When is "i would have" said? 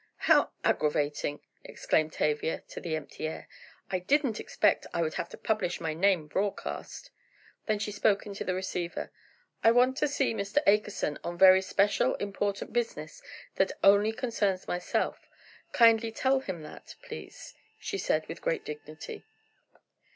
4.95-5.29